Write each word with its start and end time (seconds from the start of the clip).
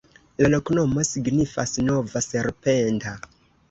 La 0.43 0.49
loknomo 0.53 1.05
signifas: 1.11 1.77
nova-serpenta. 1.93 3.19